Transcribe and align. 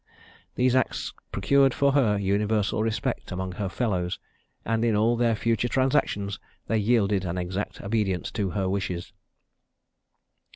These 0.55 0.75
acts 0.75 1.13
procured 1.31 1.75
for 1.75 1.91
her 1.91 2.17
universal 2.17 2.81
respect 2.81 3.31
among 3.31 3.51
her 3.51 3.69
fellows, 3.69 4.17
and 4.65 4.83
in 4.83 4.95
all 4.95 5.15
their 5.15 5.35
future 5.35 5.67
transactions 5.67 6.39
they 6.65 6.79
yielded 6.79 7.23
an 7.23 7.37
exact 7.37 7.79
obedience 7.83 8.31
to 8.31 8.49
her 8.49 8.67
wishes. 8.67 9.13